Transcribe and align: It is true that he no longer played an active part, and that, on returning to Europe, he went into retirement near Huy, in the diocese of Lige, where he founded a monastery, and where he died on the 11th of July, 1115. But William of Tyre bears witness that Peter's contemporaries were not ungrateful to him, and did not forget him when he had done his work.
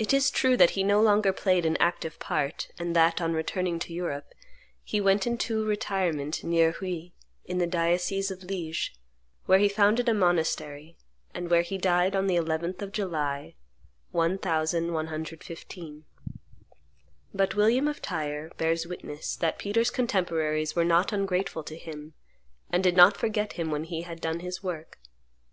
It 0.00 0.12
is 0.12 0.32
true 0.32 0.56
that 0.56 0.70
he 0.70 0.82
no 0.82 1.00
longer 1.00 1.32
played 1.32 1.64
an 1.64 1.76
active 1.76 2.18
part, 2.18 2.72
and 2.76 2.96
that, 2.96 3.20
on 3.22 3.34
returning 3.34 3.78
to 3.78 3.92
Europe, 3.94 4.34
he 4.82 5.00
went 5.00 5.28
into 5.28 5.64
retirement 5.64 6.42
near 6.42 6.72
Huy, 6.72 7.12
in 7.44 7.58
the 7.58 7.66
diocese 7.68 8.32
of 8.32 8.42
Lige, 8.42 8.92
where 9.46 9.60
he 9.60 9.68
founded 9.68 10.08
a 10.08 10.12
monastery, 10.12 10.96
and 11.32 11.50
where 11.50 11.62
he 11.62 11.78
died 11.78 12.16
on 12.16 12.26
the 12.26 12.34
11th 12.34 12.82
of 12.82 12.90
July, 12.90 13.54
1115. 14.10 16.04
But 17.32 17.54
William 17.54 17.86
of 17.86 18.02
Tyre 18.02 18.50
bears 18.56 18.88
witness 18.88 19.36
that 19.36 19.60
Peter's 19.60 19.90
contemporaries 19.92 20.74
were 20.74 20.84
not 20.84 21.12
ungrateful 21.12 21.62
to 21.62 21.76
him, 21.78 22.14
and 22.70 22.82
did 22.82 22.96
not 22.96 23.16
forget 23.16 23.52
him 23.52 23.70
when 23.70 23.84
he 23.84 24.02
had 24.02 24.20
done 24.20 24.40
his 24.40 24.64
work. 24.64 24.98